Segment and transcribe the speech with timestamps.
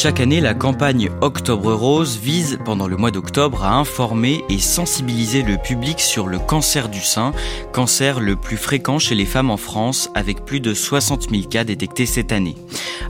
[0.00, 5.42] Chaque année, la campagne Octobre Rose vise, pendant le mois d'octobre, à informer et sensibiliser
[5.42, 7.32] le public sur le cancer du sein,
[7.72, 11.64] cancer le plus fréquent chez les femmes en France, avec plus de 60 000 cas
[11.64, 12.54] détectés cette année.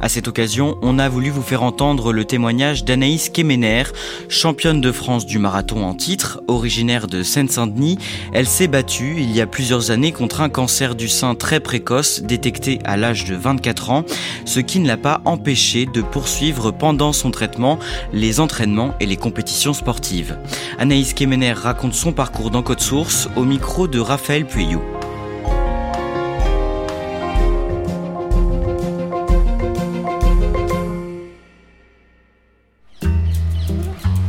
[0.00, 3.83] À cette occasion, on a voulu vous faire entendre le témoignage d'Anaïs Kemener,
[4.28, 7.98] championne de France du marathon en titre, originaire de Seine-Saint-Denis.
[8.33, 12.23] Elle s'est battue il y a plusieurs années contre un cancer du sein très précoce,
[12.23, 14.05] détecté à l'âge de 24 ans,
[14.45, 17.78] ce qui ne l'a pas empêché de poursuivre pendant son traitement
[18.12, 20.38] les entraînements et les compétitions sportives.
[20.78, 24.80] Anaïs Kemener raconte son parcours dans Code Source au micro de Raphaël Pueyo.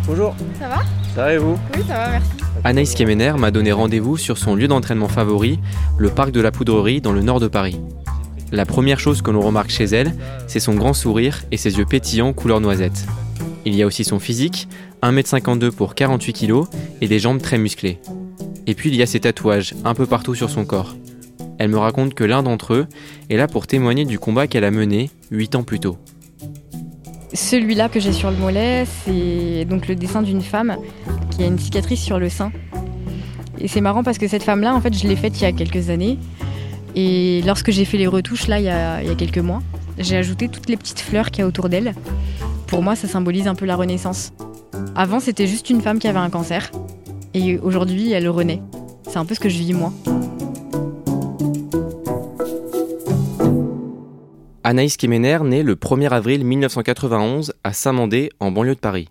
[0.05, 0.81] Bonjour, Ça va?
[1.16, 1.58] Ça va et vous?
[1.75, 2.30] Oui, ça va, merci.
[2.64, 5.59] Anaïs Kemener m'a donné rendez-vous sur son lieu d'entraînement favori,
[5.98, 7.80] le parc de la Poudrerie dans le nord de Paris.
[8.52, 10.15] La première chose que l'on remarque chez elle,
[10.48, 13.05] c'est son grand sourire et ses yeux pétillants couleur noisette.
[13.65, 14.67] Il y a aussi son physique,
[15.04, 16.64] 1m52 pour 48 kg
[17.02, 17.99] et des jambes très musclées.
[18.65, 20.95] Et puis il y a ses tatouages un peu partout sur son corps.
[21.59, 22.88] Elle me raconte que l'un d'entre eux
[23.30, 25.98] est là pour témoigner du combat qu'elle a mené 8 ans plus tôt.
[27.33, 30.77] Celui-là que j'ai sur le mollet, c'est donc le dessin d'une femme
[31.30, 32.52] qui a une cicatrice sur le sein.
[33.59, 35.52] Et c'est marrant parce que cette femme-là, en fait, je l'ai faite il y a
[35.52, 36.17] quelques années.
[36.95, 39.61] Et lorsque j'ai fait les retouches, là, il y a, quelques mois,
[39.98, 41.94] j'ai ajouté toutes les petites fleurs qu'il y a autour d'elle.
[42.67, 44.33] Pour moi, ça symbolise un peu la renaissance.
[44.95, 46.72] Avant, c'était juste une femme qui avait un cancer.
[47.33, 48.61] Et aujourd'hui, elle renaît.
[49.08, 49.94] C'est un peu ce que je vis moi.
[54.64, 59.10] Anaïs Kemener naît le 1er avril 1991 à Saint-Mandé, en banlieue de Paris.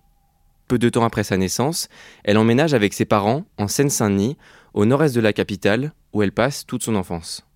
[0.68, 1.88] Peu de temps après sa naissance,
[2.22, 4.36] elle emménage avec ses parents en Seine-Saint-Denis,
[4.74, 7.47] au nord-est de la capitale, où elle passe toute son enfance.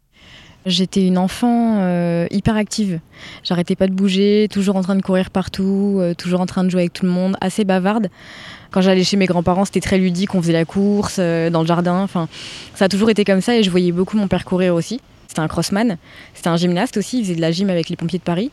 [0.65, 3.01] J'étais une enfant euh, hyper active.
[3.43, 6.71] J'arrêtais pas de bouger, toujours en train de courir partout, euh, toujours en train de
[6.71, 8.09] jouer avec tout le monde, assez bavarde.
[8.71, 11.67] Quand j'allais chez mes grands-parents, c'était très ludique, on faisait la course euh, dans le
[11.67, 12.01] jardin.
[12.03, 12.29] Enfin,
[12.75, 15.01] ça a toujours été comme ça et je voyais beaucoup mon père courir aussi.
[15.27, 15.97] C'était un crossman,
[16.35, 18.51] c'était un gymnaste aussi, il faisait de la gym avec les pompiers de Paris.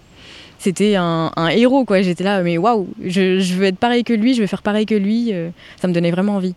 [0.58, 2.02] C'était un, héros quoi.
[2.02, 4.86] J'étais là, mais waouh, je, je veux être pareil que lui, je veux faire pareil
[4.86, 5.30] que lui.
[5.31, 5.50] euh,
[5.81, 6.56] ça me donnait vraiment envie.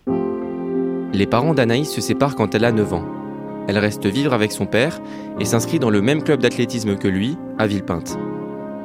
[1.12, 3.21] Les parents d'Anaïs se séparent quand elle a 9 ans.
[3.68, 5.00] Elle reste vivre avec son père
[5.38, 8.18] et s'inscrit dans le même club d'athlétisme que lui, à Villepinte.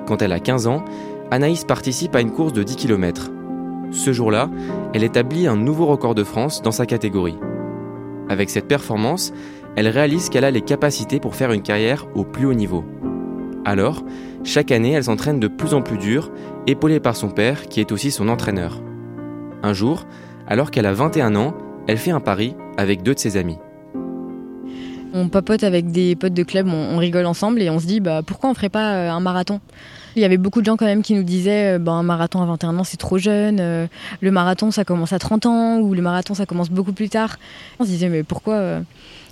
[0.07, 0.85] Quand elle a 15 ans,
[1.31, 3.29] Anaïs participe à une course de 10 km.
[3.91, 4.49] Ce jour-là,
[4.93, 7.37] elle établit un nouveau record de France dans sa catégorie.
[8.29, 9.33] Avec cette performance,
[9.75, 12.83] elle réalise qu'elle a les capacités pour faire une carrière au plus haut niveau.
[13.65, 14.03] Alors,
[14.43, 16.31] chaque année, elle s'entraîne de plus en plus dur,
[16.67, 18.81] épaulée par son père, qui est aussi son entraîneur.
[19.63, 20.05] Un jour,
[20.47, 21.53] alors qu'elle a 21 ans,
[21.87, 23.57] elle fait un pari avec deux de ses amis.
[25.13, 28.21] On papote avec des potes de club, on, rigole ensemble et on se dit bah,
[28.25, 29.61] pourquoi on ferait pas euh, un marathon?
[30.15, 32.41] Il y avait beaucoup de gens quand même qui nous disaient euh, bah, un marathon
[32.41, 33.87] à 21 ans c'est trop jeune, euh,
[34.21, 37.37] le marathon ça commence à 30 ans ou le marathon ça commence beaucoup plus tard.
[37.79, 38.81] On se disait mais pourquoi,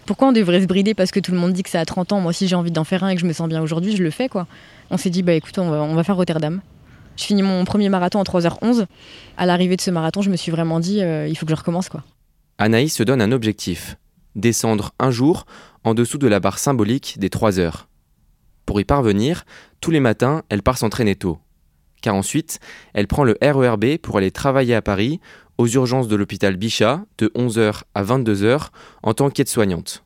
[0.06, 2.14] pourquoi on devrait se brider parce que tout le monde dit que c'est à 30
[2.14, 2.22] ans?
[2.22, 4.04] Moi si j'ai envie d'en faire un et que je me sens bien aujourd'hui, je
[4.04, 4.48] le fais quoi.
[4.92, 6.62] On s'est dit bah écoute on va, on va faire Rotterdam.
[7.18, 8.86] Je finis mon premier marathon en 3h11.
[9.38, 11.90] À l'arrivée de ce marathon, je me suis vraiment dit il faut que je recommence
[11.90, 12.04] quoi.
[12.58, 13.98] Anaïs se donne un objectif
[14.36, 15.46] descendre un jour
[15.84, 17.88] en dessous de la barre symbolique des 3 heures.
[18.66, 19.46] Pour y parvenir,
[19.82, 21.40] tous les matins, elle part s'entraîner tôt.
[22.02, 22.60] Car ensuite,
[22.94, 25.20] elle prend le RERB pour aller travailler à Paris,
[25.58, 28.70] aux urgences de l'hôpital Bichat, de 11h à 22h,
[29.04, 30.04] en tant qu'aide-soignante.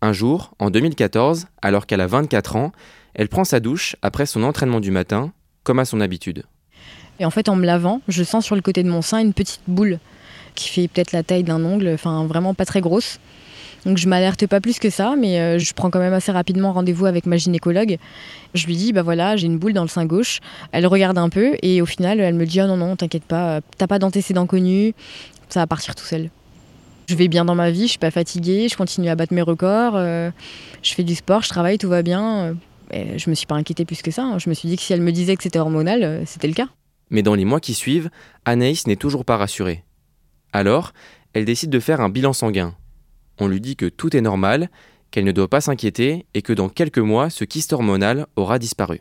[0.00, 2.72] Un jour, en 2014, alors qu'elle a 24 ans,
[3.14, 5.32] elle prend sa douche après son entraînement du matin,
[5.62, 6.44] comme à son habitude.
[7.20, 9.34] Et en fait, en me lavant, je sens sur le côté de mon sein une
[9.34, 9.98] petite boule
[10.54, 13.18] qui fait peut-être la taille d'un ongle, enfin vraiment pas très grosse.
[13.86, 16.72] Donc je m'alerte pas plus que ça, mais euh, je prends quand même assez rapidement
[16.72, 17.98] rendez-vous avec ma gynécologue.
[18.54, 20.40] Je lui dis bah voilà, j'ai une boule dans le sein gauche.
[20.72, 23.60] Elle regarde un peu et au final elle me dit oh non non, t'inquiète pas,
[23.76, 24.94] t'as pas d'antécédent connu,
[25.48, 26.30] ça va partir tout seul.
[27.06, 29.42] Je vais bien dans ma vie, je suis pas fatiguée, je continue à battre mes
[29.42, 30.30] records, euh,
[30.82, 32.56] je fais du sport, je travaille, tout va bien.
[32.90, 34.22] Et je me suis pas inquiétée plus que ça.
[34.22, 34.38] Hein.
[34.38, 36.54] Je me suis dit que si elle me disait que c'était hormonal, euh, c'était le
[36.54, 36.68] cas.
[37.10, 38.10] Mais dans les mois qui suivent,
[38.44, 39.84] Anaïs n'est toujours pas rassurée.
[40.54, 40.92] Alors,
[41.32, 42.74] elle décide de faire un bilan sanguin.
[43.40, 44.70] On lui dit que tout est normal,
[45.10, 49.00] qu'elle ne doit pas s'inquiéter et que dans quelques mois, ce kyste hormonal aura disparu.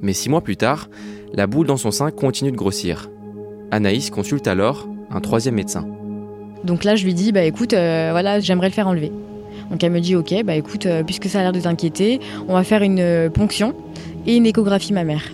[0.00, 0.88] Mais six mois plus tard,
[1.34, 3.10] la boule dans son sein continue de grossir.
[3.70, 5.86] Anaïs consulte alors un troisième médecin.
[6.64, 9.12] Donc là, je lui dis, bah écoute, euh, voilà, j'aimerais le faire enlever.
[9.70, 12.18] Donc elle me dit, ok, bah écoute, euh, puisque ça a l'air de t'inquiéter,
[12.48, 13.74] on va faire une euh, ponction
[14.26, 15.24] et une échographie mammaire.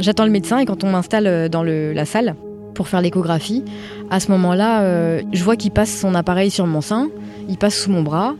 [0.00, 2.36] J'attends le médecin et quand on m'installe dans la salle
[2.80, 3.62] pour faire l'échographie,
[4.08, 7.10] à ce moment-là, je vois qu'il passe son appareil sur mon sein,
[7.46, 8.34] il passe sous mon bras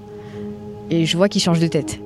[0.88, 2.00] et je vois qu'il change de tête.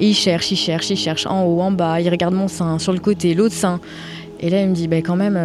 [0.00, 2.80] Et il cherche, il cherche, il cherche en haut, en bas, il regarde mon sein,
[2.80, 3.78] sur le côté, l'autre sein.
[4.40, 5.38] Et là, il me dit, bah, quand même,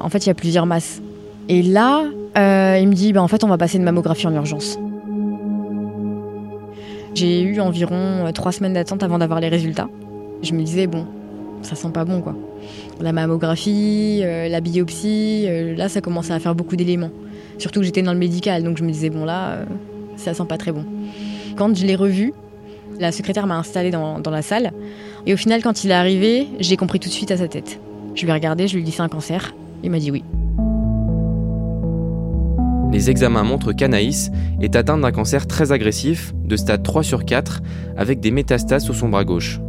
[0.00, 1.02] en fait, il y a plusieurs masses.
[1.48, 2.04] Et là,
[2.36, 4.78] euh, il me dit, bah, en fait, on va passer une mammographie en urgence.
[7.14, 9.88] J'ai eu environ euh, trois semaines d'attente avant d'avoir les résultats.
[10.42, 11.06] Je me disais, bon,
[11.62, 12.34] ça sent pas bon, quoi.
[13.00, 15.46] La mammographie, euh, la biopsie,
[15.76, 17.10] là, ça commençait à faire beaucoup d'éléments.
[17.58, 19.58] Surtout que j'étais dans le médical, donc je me disais, bon, là,
[20.16, 20.84] ça sent pas très bon.
[21.56, 22.32] Quand je l'ai revu,
[22.98, 24.72] la secrétaire m'a installée dans, dans la salle.
[25.26, 27.80] Et au final, quand il est arrivé, j'ai compris tout de suite à sa tête.
[28.14, 29.54] Je lui ai regardé, je lui ai dit, c'est un cancer.
[29.82, 30.22] Il m'a dit oui
[32.96, 37.60] les examens montrent qu'Anaïs est atteinte d'un cancer très agressif, de stade 3 sur 4,
[37.96, 39.60] avec des métastases sur son bras gauche.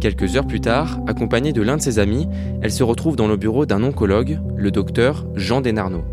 [0.00, 2.28] Quelques heures plus tard, accompagnée de l'un de ses amis,
[2.62, 6.04] elle se retrouve dans le bureau d'un oncologue, le docteur Jean Desnarnaud.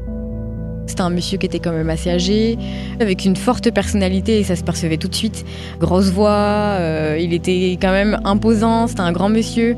[0.87, 2.57] C'était un monsieur qui était quand même assez âgé,
[2.99, 5.45] avec une forte personnalité et ça se percevait tout de suite.
[5.79, 9.77] Grosse voix, euh, il était quand même imposant, c'était un grand monsieur.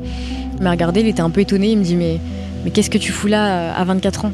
[0.56, 2.18] Il m'a regardé, il était un peu étonné, il me dit mais,
[2.64, 4.32] mais qu'est-ce que tu fous là à 24 ans?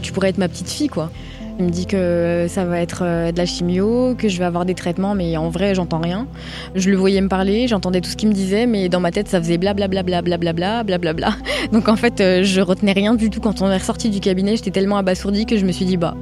[0.00, 1.10] Tu pourrais être ma petite fille quoi.
[1.58, 4.64] Il me dit que ça va être euh, de la chimio, que je vais avoir
[4.64, 6.28] des traitements, mais en vrai, j'entends rien.
[6.76, 9.26] Je le voyais me parler, j'entendais tout ce qu'il me disait, mais dans ma tête,
[9.26, 11.34] ça faisait blablabla, blablabla, blablabla.
[11.72, 13.40] Donc en fait, euh, je retenais rien du tout.
[13.40, 16.14] Quand on est ressorti du cabinet, j'étais tellement abasourdie que je me suis dit, bah,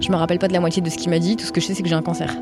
[0.00, 1.60] je me rappelle pas de la moitié de ce qu'il m'a dit, tout ce que
[1.60, 2.34] je sais, c'est que j'ai un cancer.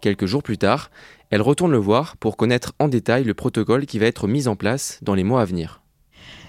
[0.00, 0.92] Quelques jours plus tard,
[1.30, 4.54] elle retourne le voir pour connaître en détail le protocole qui va être mis en
[4.54, 5.82] place dans les mois à venir.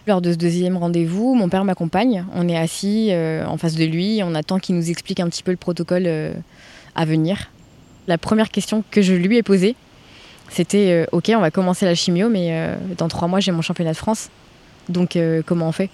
[0.09, 2.25] Lors de ce deuxième rendez-vous, mon père m'accompagne.
[2.33, 4.21] On est assis euh, en face de lui.
[4.23, 6.33] On attend qu'il nous explique un petit peu le protocole euh,
[6.95, 7.51] à venir.
[8.07, 9.75] La première question que je lui ai posée,
[10.49, 13.91] c'était euh, Ok, on va commencer la chimio, mais dans trois mois, j'ai mon championnat
[13.91, 14.31] de France.
[14.89, 15.15] Donc,
[15.45, 15.91] comment on fait?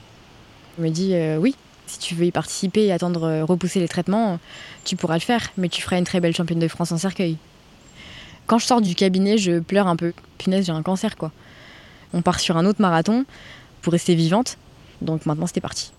[0.77, 1.53] Il me dit Oui,
[1.85, 4.39] si tu veux y participer et attendre repousser les traitements,
[4.85, 7.35] tu pourras le faire, mais tu feras une très belle championne de France en cercueil.
[8.47, 10.13] Quand je sors du cabinet, je pleure un peu.
[10.37, 11.33] Punaise, j'ai un cancer, quoi.
[12.13, 13.25] On part sur un autre marathon
[13.85, 14.57] pour rester vivante.
[15.01, 15.91] Donc maintenant, c'était parti.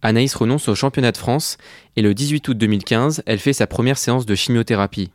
[0.00, 1.58] Anaïs renonce au championnat de France
[1.96, 5.10] et le 18 août 2015, elle fait sa première séance de chimiothérapie.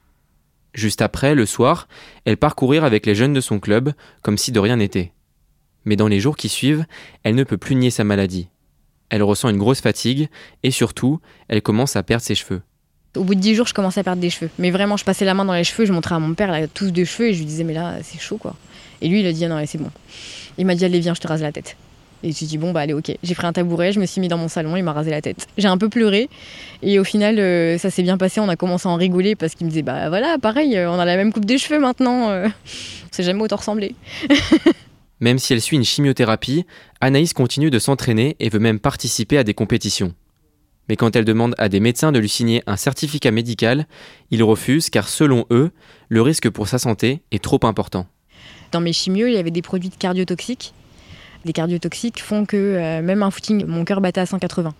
[0.74, 1.88] Juste après, le soir,
[2.26, 3.94] elle part courir avec les jeunes de son club,
[4.24, 5.14] comme si de rien n'était.
[5.86, 6.86] Mais dans les jours qui suivent,
[7.24, 8.50] elle ne peut plus nier sa maladie.
[9.10, 10.28] Elle ressent une grosse fatigue
[10.64, 12.62] et surtout, elle commence à perdre ses cheveux.
[13.16, 14.52] Au bout de dix jours, je commençais à perdre des cheveux.
[14.60, 16.68] Mais vraiment, je passais la main dans les cheveux, je montrais à mon père là,
[16.68, 18.58] tous de cheveux et je lui disais, mais là, c'est chaud quoi.
[19.02, 19.92] Et lui, il a dit, ah non, c'est bon.
[20.58, 21.78] Il m'a dit, allez, viens, je te rase la tête.
[22.24, 23.12] Et j'ai dit bon bah allez ok.
[23.22, 25.22] J'ai pris un tabouret, je me suis mis dans mon salon, il m'a rasé la
[25.22, 25.48] tête.
[25.58, 26.30] J'ai un peu pleuré
[26.82, 28.40] et au final euh, ça s'est bien passé.
[28.40, 31.00] On a commencé à en rigoler parce qu'il me disait bah voilà pareil, euh, on
[31.00, 32.30] a la même coupe des cheveux maintenant.
[32.30, 32.48] Euh.
[32.48, 33.96] on s'est jamais autant ressemblé.
[35.20, 36.66] même si elle suit une chimiothérapie,
[37.02, 40.14] Anaïs continue de s'entraîner et veut même participer à des compétitions.
[40.90, 43.88] Mais quand elle demande à des médecins de lui signer un certificat médical,
[44.32, 45.72] ils refusent car selon eux,
[46.10, 48.08] le risque pour sa santé est trop important.
[48.72, 50.74] Dans mes chimios, il y avait des produits cardiotoxiques
[51.46, 54.74] les cardiotoxiques font que euh, même un footing, mon cœur battait à 180.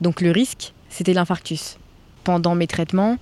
[0.00, 1.78] Donc le risque, c'était l'infarctus.
[2.24, 3.16] Pendant mes traitements,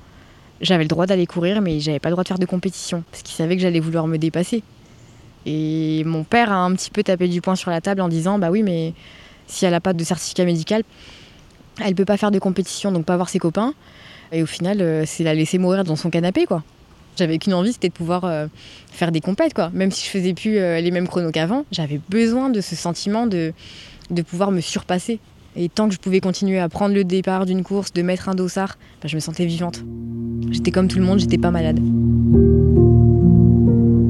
[0.60, 3.22] j'avais le droit d'aller courir, mais j'avais pas le droit de faire de compétition, parce
[3.22, 4.62] qu'il savait que j'allais vouloir me dépasser.
[5.46, 8.38] Et mon père a un petit peu tapé du poing sur la table en disant
[8.38, 8.94] Bah oui, mais
[9.46, 10.82] si elle n'a pas de certificat médical,
[11.84, 13.74] elle peut pas faire de compétition, donc pas voir ses copains.
[14.32, 16.62] Et au final, euh, c'est la laisser mourir dans son canapé, quoi.
[17.16, 18.46] J'avais qu'une envie, c'était de pouvoir euh,
[18.90, 19.70] faire des compètes, quoi.
[19.72, 23.26] Même si je faisais plus euh, les mêmes chronos qu'avant, j'avais besoin de ce sentiment
[23.26, 23.52] de,
[24.10, 25.20] de pouvoir me surpasser.
[25.56, 28.34] Et tant que je pouvais continuer à prendre le départ d'une course, de mettre un
[28.34, 29.84] dossard, bah, je me sentais vivante.
[30.50, 31.78] J'étais comme tout le monde, j'étais pas malade.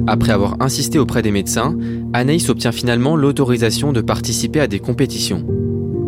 [0.07, 1.77] Après avoir insisté auprès des médecins,
[2.13, 5.47] Anaïs obtient finalement l'autorisation de participer à des compétitions.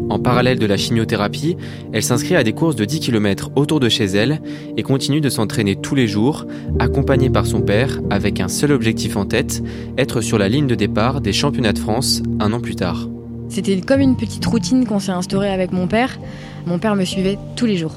[0.08, 1.56] En parallèle de la chimiothérapie,
[1.92, 4.40] elle s'inscrit à des courses de 10 km autour de chez elle
[4.76, 6.46] et continue de s'entraîner tous les jours,
[6.78, 9.62] accompagnée par son père, avec un seul objectif en tête,
[9.98, 13.08] être sur la ligne de départ des championnats de France un an plus tard.
[13.48, 16.18] C'était comme une petite routine qu'on s'est instaurée avec mon père.
[16.66, 17.96] Mon père me suivait tous les jours.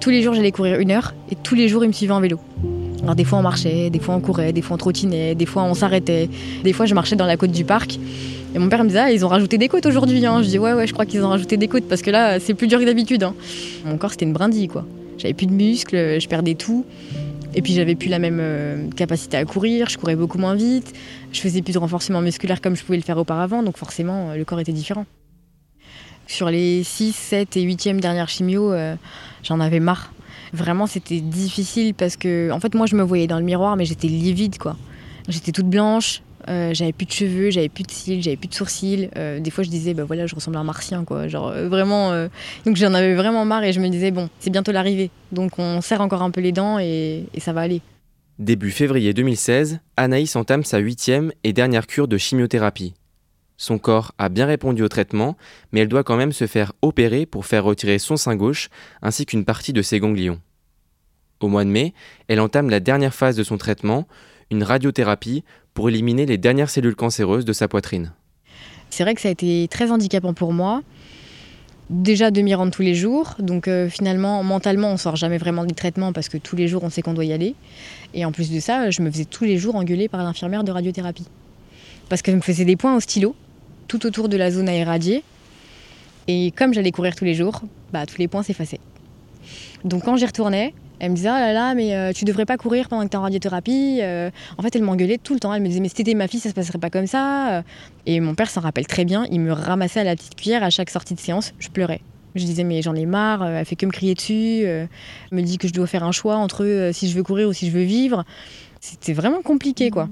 [0.00, 2.20] Tous les jours, j'allais courir une heure et tous les jours, il me suivait en
[2.20, 2.38] vélo.
[3.02, 5.62] Alors des fois on marchait, des fois on courait, des fois on trottinait, des fois
[5.62, 6.28] on s'arrêtait,
[6.64, 7.98] des fois je marchais dans la côte du parc.
[8.54, 10.24] Et mon père me disait, ah, ils ont rajouté des côtes aujourd'hui.
[10.26, 10.42] Hein.
[10.42, 12.54] Je dis, ouais, ouais, je crois qu'ils ont rajouté des côtes parce que là, c'est
[12.54, 13.22] plus dur que d'habitude.
[13.22, 13.34] Hein.
[13.84, 14.84] Mon corps, c'était une brindille, quoi.
[15.18, 16.84] J'avais plus de muscles, je perdais tout.
[17.54, 20.92] Et puis, j'avais plus la même euh, capacité à courir, je courais beaucoup moins vite.
[21.32, 24.44] Je faisais plus de renforcement musculaire comme je pouvais le faire auparavant, donc forcément, le
[24.44, 25.06] corps était différent.
[26.26, 28.94] Sur les 6, 7 et 8e dernières chimio, euh,
[29.42, 30.12] j'en avais marre.
[30.52, 33.84] Vraiment, c'était difficile parce que, en fait, moi, je me voyais dans le miroir, mais
[33.84, 34.76] j'étais livide, quoi.
[35.28, 38.54] J'étais toute blanche, euh, j'avais plus de cheveux, j'avais plus de cils, j'avais plus de
[38.54, 39.08] sourcils.
[39.16, 41.28] Euh, des fois, je disais, bah voilà, je ressemble à un martien, quoi.
[41.28, 42.28] Genre, euh.
[42.66, 45.10] Donc, j'en avais vraiment marre et je me disais, bon, c'est bientôt l'arrivée.
[45.32, 47.80] Donc, on serre encore un peu les dents et, et ça va aller.
[48.38, 52.94] Début février 2016, Anaïs entame sa huitième et dernière cure de chimiothérapie.
[53.56, 55.36] Son corps a bien répondu au traitement,
[55.70, 58.70] mais elle doit quand même se faire opérer pour faire retirer son sein gauche
[59.02, 60.40] ainsi qu'une partie de ses ganglions.
[61.40, 61.92] Au mois de mai,
[62.28, 64.06] elle entame la dernière phase de son traitement,
[64.50, 68.12] une radiothérapie pour éliminer les dernières cellules cancéreuses de sa poitrine.
[68.90, 70.82] C'est vrai que ça a été très handicapant pour moi.
[71.88, 75.64] Déjà de m'y rendre tous les jours, donc euh, finalement mentalement on sort jamais vraiment
[75.64, 77.54] du traitement parce que tous les jours on sait qu'on doit y aller.
[78.14, 80.70] Et en plus de ça, je me faisais tous les jours engueuler par l'infirmière de
[80.70, 81.26] radiothérapie.
[82.08, 83.34] Parce qu'elle me faisait des points au stylo,
[83.88, 85.24] tout autour de la zone à irradier.
[86.28, 88.80] Et comme j'allais courir tous les jours, bah, tous les points s'effaçaient.
[89.84, 92.56] Donc quand j'y retournais, elle me disait, ah là là, mais euh, tu devrais pas
[92.56, 93.98] courir pendant que tu es en radiothérapie.
[94.02, 94.30] Euh.
[94.58, 95.52] en fait, elle m'engueulait tout le temps.
[95.52, 97.64] Elle me disait, mais si t'étais ma fille, ça se passerait pas comme ça.
[98.06, 99.26] Et mon père s'en rappelle très bien.
[99.30, 101.54] Il me ramassait à la petite cuillère à chaque sortie de séance.
[101.58, 102.00] Je pleurais.
[102.34, 104.62] Je disais, mais j'en ai marre, elle fait que me crier dessus.
[104.62, 104.88] Elle
[105.32, 107.52] me dit que je dois faire un choix entre euh, si je veux courir ou
[107.52, 108.24] si je veux vivre.
[108.80, 110.08] C'était vraiment compliqué, quoi.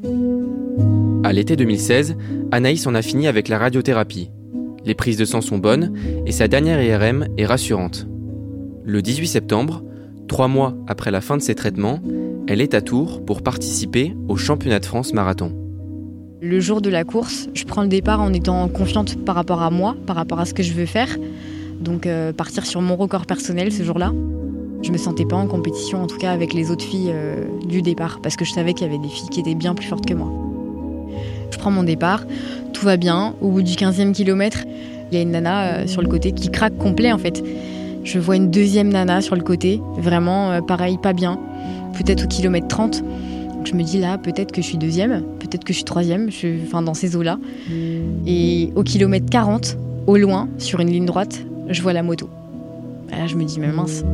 [1.24, 2.16] À l'été 2016,
[2.50, 4.30] Anaïs en a fini avec la radiothérapie.
[4.84, 5.94] Les prises de sang sont bonnes
[6.26, 8.06] et sa dernière IRM est rassurante.
[8.84, 9.82] Le 18 septembre,
[10.28, 12.00] Trois mois après la fin de ses traitements,
[12.46, 15.52] elle est à Tours pour participer au championnat de France marathon.
[16.42, 19.70] Le jour de la course, je prends le départ en étant confiante par rapport à
[19.70, 21.08] moi, par rapport à ce que je veux faire.
[21.80, 24.12] Donc euh, partir sur mon record personnel ce jour-là.
[24.82, 27.80] Je me sentais pas en compétition, en tout cas avec les autres filles euh, du
[27.82, 30.06] départ, parce que je savais qu'il y avait des filles qui étaient bien plus fortes
[30.06, 30.30] que moi.
[31.50, 32.24] Je prends mon départ,
[32.74, 33.34] tout va bien.
[33.40, 34.64] Au bout du 15e kilomètre,
[35.10, 37.42] il y a une nana euh, sur le côté qui craque complet en fait.
[38.08, 41.38] Je vois une deuxième nana sur le côté, vraiment euh, pareil, pas bien,
[41.92, 43.04] peut-être au kilomètre 30.
[43.64, 46.30] je me dis là, peut-être que je suis deuxième, peut-être que je suis troisième,
[46.64, 47.38] enfin dans ces eaux-là.
[48.26, 52.30] Et au kilomètre 40, au loin, sur une ligne droite, je vois la moto.
[53.10, 54.04] là, je me dis, mais mince,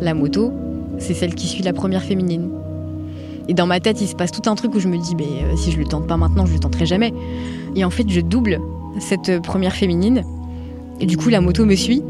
[0.00, 0.52] la moto,
[0.98, 2.48] c'est celle qui suit la première féminine.
[3.46, 5.22] Et dans ma tête, il se passe tout un truc où je me dis, mais
[5.44, 7.14] euh, si je le tente pas maintenant, je le tenterai jamais.
[7.76, 8.58] Et en fait, je double
[8.98, 10.24] cette première féminine.
[10.98, 12.02] Et du coup, la moto me suit.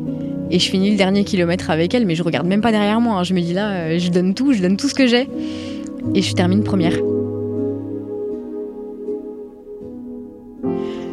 [0.51, 3.19] Et je finis le dernier kilomètre avec elle, mais je regarde même pas derrière moi.
[3.19, 3.25] Hein.
[3.25, 5.29] Je me dis là, euh, je donne tout, je donne tout ce que j'ai.
[6.15, 6.95] Et je termine première.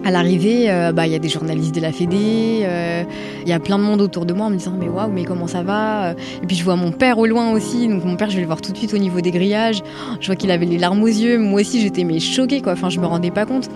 [0.05, 3.03] À l'arrivée, euh, bah, il y a des journalistes de la Fédé, euh,
[3.43, 5.23] il y a plein de monde autour de moi en me disant mais waouh, mais
[5.23, 6.11] comment ça va?
[6.11, 8.47] Et puis je vois mon père au loin aussi, donc mon père je vais le
[8.47, 9.81] voir tout de suite au niveau des grillages.
[10.19, 12.99] Je vois qu'il avait les larmes aux yeux, moi aussi j'étais choquée quoi, enfin je
[12.99, 13.69] me rendais pas compte.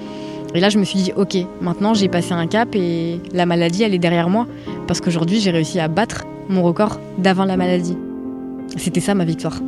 [0.56, 3.84] Et là, je me suis dit, ok, maintenant j'ai passé un cap et la maladie,
[3.84, 4.48] elle est derrière moi.
[4.88, 7.98] Parce qu'aujourd'hui, j'ai réussi à battre mon record d'avant la maladie.
[8.77, 9.60] C'était ça ma victoire.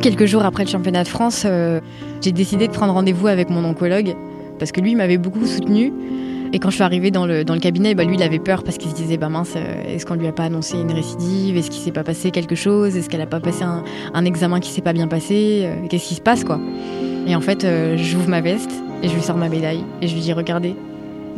[0.00, 1.80] Quelques jours après le championnat de France, euh,
[2.20, 4.14] j'ai décidé de prendre rendez-vous avec mon oncologue
[4.58, 5.92] parce que lui m'avait beaucoup soutenu.
[6.52, 8.62] Et quand je suis arrivée dans le, dans le cabinet, bah lui, il avait peur
[8.62, 11.56] parce qu'il se disait, bah mince, euh, est-ce qu'on lui a pas annoncé une récidive?
[11.56, 12.96] Est-ce qu'il s'est pas passé quelque chose?
[12.96, 15.62] Est-ce qu'elle a pas passé un, un examen qui s'est pas bien passé?
[15.64, 16.60] Euh, Qu'est-ce qui se passe, quoi?
[17.26, 18.70] Et en fait, j'ouvre ma veste
[19.02, 20.74] et je lui sors ma médaille et je lui dis, regardez,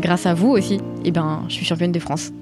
[0.00, 2.32] grâce à vous aussi, eh ben, je suis championne de France.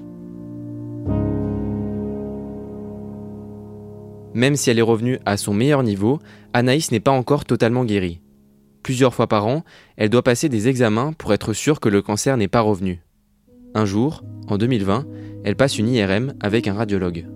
[4.33, 6.19] Même si elle est revenue à son meilleur niveau,
[6.53, 8.19] Anaïs n'est pas encore totalement guérie.
[8.81, 9.63] Plusieurs fois par an,
[9.95, 13.01] elle doit passer des examens pour être sûre que le cancer n'est pas revenu.
[13.75, 15.05] Un jour, en 2020,
[15.45, 17.27] elle passe une IRM avec un radiologue.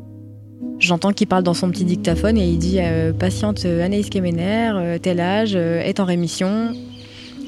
[0.79, 4.97] J'entends qu'il parle dans son petit dictaphone et il dit euh, Patiente Anaïs Kemener, euh,
[4.99, 6.73] tel âge, euh, est en rémission,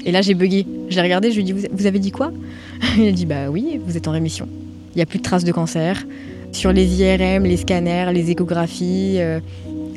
[0.04, 0.66] et là, j'ai bugué.
[0.88, 2.32] J'ai regardé, je lui ai dit Vous avez dit quoi?
[2.98, 4.48] Il a dit Bah oui, vous êtes en rémission.
[4.94, 6.06] Il n'y a plus de traces de cancer.
[6.52, 9.40] Sur les IRM, les scanners, les échographies, euh,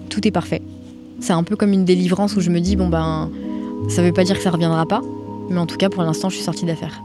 [0.10, 0.62] tout est parfait.
[1.20, 3.32] C'est un peu comme une délivrance où je me dis, bon ben,
[3.90, 5.02] ça veut pas dire que ça reviendra pas,
[5.50, 7.02] mais en tout cas, pour l'instant, je suis sortie d'affaires.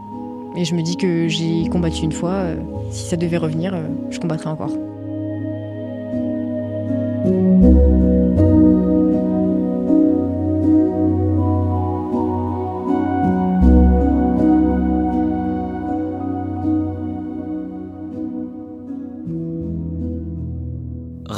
[0.56, 2.56] Et je me dis que j'ai combattu une fois, euh,
[2.90, 4.72] si ça devait revenir, euh, je combattrai encore.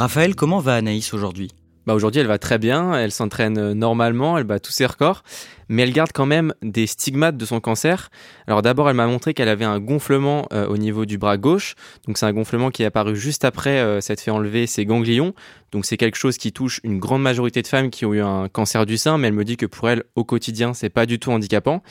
[0.00, 1.50] Raphaël, comment va Anaïs aujourd'hui?
[1.86, 5.22] Bah aujourd'hui, elle va très bien, elle s'entraîne euh, normalement, elle bat tous ses records,
[5.70, 8.10] mais elle garde quand même des stigmates de son cancer.
[8.48, 11.76] Alors d'abord, elle m'a montré qu'elle avait un gonflement euh, au niveau du bras gauche,
[12.06, 15.32] donc c'est un gonflement qui est apparu juste après euh, s'être fait enlever ses ganglions.
[15.70, 18.48] Donc c'est quelque chose qui touche une grande majorité de femmes qui ont eu un
[18.48, 21.20] cancer du sein, mais elle me dit que pour elle, au quotidien, c'est pas du
[21.20, 21.82] tout handicapant.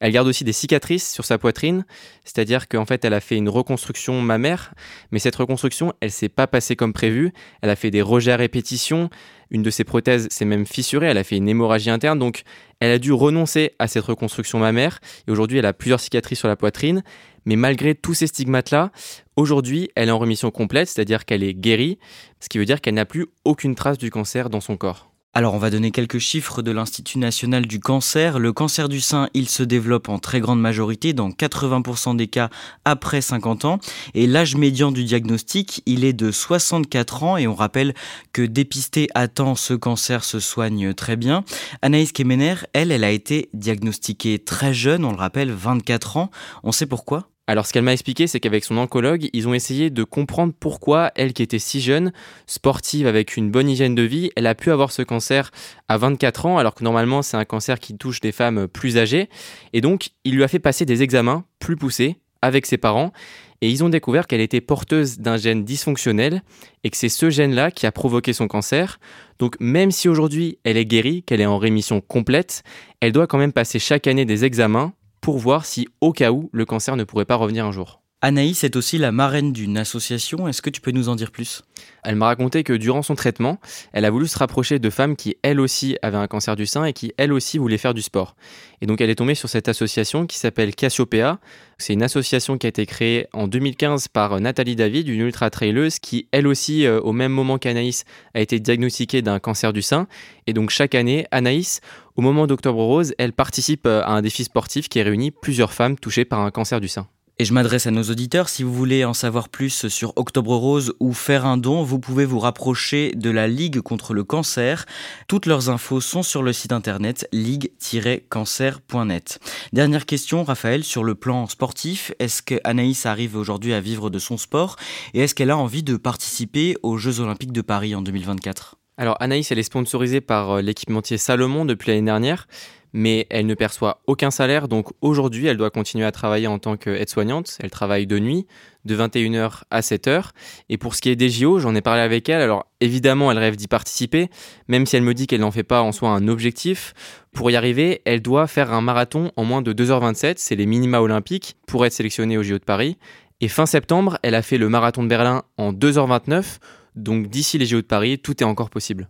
[0.00, 1.84] Elle garde aussi des cicatrices sur sa poitrine,
[2.24, 4.74] c'est-à-dire qu'en fait, elle a fait une reconstruction mammaire,
[5.10, 7.32] mais cette reconstruction, elle s'est pas passée comme prévu.
[7.62, 9.10] Elle a fait des rejets à répétition.
[9.50, 11.06] Une de ses prothèses s'est même fissurée.
[11.06, 12.42] Elle a fait une hémorragie interne, donc
[12.80, 15.00] elle a dû renoncer à cette reconstruction mammaire.
[15.26, 17.02] Et aujourd'hui, elle a plusieurs cicatrices sur la poitrine.
[17.44, 18.92] Mais malgré tous ces stigmates-là,
[19.36, 21.98] aujourd'hui, elle est en remission complète, c'est-à-dire qu'elle est guérie,
[22.40, 25.07] ce qui veut dire qu'elle n'a plus aucune trace du cancer dans son corps.
[25.34, 28.38] Alors on va donner quelques chiffres de l'Institut national du cancer.
[28.38, 32.48] Le cancer du sein, il se développe en très grande majorité, dans 80% des cas
[32.84, 33.78] après 50 ans.
[34.14, 37.36] Et l'âge médian du diagnostic, il est de 64 ans.
[37.36, 37.94] Et on rappelle
[38.32, 41.44] que dépister à temps ce cancer se soigne très bien.
[41.82, 46.30] Anaïs Kemener, elle, elle a été diagnostiquée très jeune, on le rappelle, 24 ans.
[46.64, 47.28] On sait pourquoi?
[47.48, 51.10] Alors ce qu'elle m'a expliqué, c'est qu'avec son oncologue, ils ont essayé de comprendre pourquoi
[51.14, 52.12] elle qui était si jeune,
[52.46, 55.50] sportive avec une bonne hygiène de vie, elle a pu avoir ce cancer
[55.88, 59.30] à 24 ans, alors que normalement c'est un cancer qui touche des femmes plus âgées.
[59.72, 63.14] Et donc il lui a fait passer des examens plus poussés avec ses parents,
[63.62, 66.42] et ils ont découvert qu'elle était porteuse d'un gène dysfonctionnel,
[66.84, 69.00] et que c'est ce gène-là qui a provoqué son cancer.
[69.38, 72.62] Donc même si aujourd'hui elle est guérie, qu'elle est en rémission complète,
[73.00, 74.92] elle doit quand même passer chaque année des examens
[75.28, 78.00] pour voir si, au cas où, le cancer ne pourrait pas revenir un jour.
[78.20, 80.48] Anaïs est aussi la marraine d'une association.
[80.48, 81.62] Est-ce que tu peux nous en dire plus?
[82.02, 83.60] Elle m'a raconté que durant son traitement,
[83.92, 86.84] elle a voulu se rapprocher de femmes qui, elles aussi, avaient un cancer du sein
[86.84, 88.34] et qui, elles aussi, voulaient faire du sport.
[88.80, 91.38] Et donc, elle est tombée sur cette association qui s'appelle Cassiopeia.
[91.78, 96.26] C'est une association qui a été créée en 2015 par Nathalie David, une ultra-traileuse qui,
[96.32, 98.04] elle aussi, euh, au même moment qu'Anaïs,
[98.34, 100.08] a été diagnostiquée d'un cancer du sein.
[100.48, 101.80] Et donc, chaque année, Anaïs,
[102.16, 105.96] au moment d'Octobre Rose, elle participe euh, à un défi sportif qui réunit plusieurs femmes
[105.96, 107.06] touchées par un cancer du sein.
[107.40, 110.94] Et je m'adresse à nos auditeurs, si vous voulez en savoir plus sur Octobre Rose
[110.98, 114.86] ou faire un don, vous pouvez vous rapprocher de la Ligue contre le cancer.
[115.28, 119.38] Toutes leurs infos sont sur le site internet ligue-cancer.net.
[119.72, 124.18] Dernière question, Raphaël, sur le plan sportif, est-ce que Anaïs arrive aujourd'hui à vivre de
[124.18, 124.74] son sport
[125.14, 129.16] et est-ce qu'elle a envie de participer aux Jeux Olympiques de Paris en 2024 alors
[129.20, 132.46] Anaïs, elle est sponsorisée par euh, l'équipementier Salomon depuis l'année dernière
[132.92, 136.76] mais elle ne perçoit aucun salaire, donc aujourd'hui elle doit continuer à travailler en tant
[136.76, 137.58] qu'aide-soignante.
[137.60, 138.46] Elle travaille de nuit,
[138.84, 140.30] de 21h à 7h.
[140.68, 143.38] Et pour ce qui est des JO, j'en ai parlé avec elle, alors évidemment elle
[143.38, 144.28] rêve d'y participer,
[144.68, 146.94] même si elle me dit qu'elle n'en fait pas en soi un objectif.
[147.32, 151.00] Pour y arriver, elle doit faire un marathon en moins de 2h27, c'est les minima
[151.00, 152.96] olympiques, pour être sélectionnée aux JO de Paris.
[153.40, 156.58] Et fin septembre, elle a fait le marathon de Berlin en 2h29,
[156.98, 159.08] donc d'ici les JO de Paris, tout est encore possible.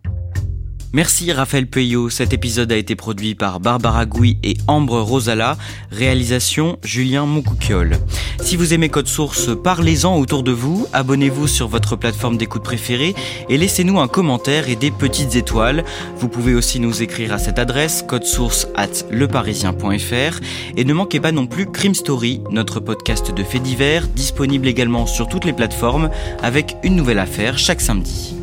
[0.91, 2.09] Merci Raphaël Peyo.
[2.09, 5.55] Cet épisode a été produit par Barbara Gouy et Ambre Rosala.
[5.91, 7.97] Réalisation Julien Moncouquiole.
[8.41, 10.87] Si vous aimez Code Source, parlez-en autour de vous.
[10.91, 13.13] Abonnez-vous sur votre plateforme d'écoute préférée
[13.49, 15.83] et laissez-nous un commentaire et des petites étoiles.
[16.17, 20.39] Vous pouvez aussi nous écrire à cette adresse codesource at leparisien.fr
[20.75, 25.05] et ne manquez pas non plus Crime Story, notre podcast de faits divers, disponible également
[25.05, 26.09] sur toutes les plateformes
[26.41, 28.33] avec une nouvelle affaire chaque samedi.